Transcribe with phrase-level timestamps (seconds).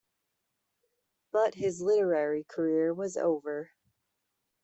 [1.31, 3.69] But his literary career was over.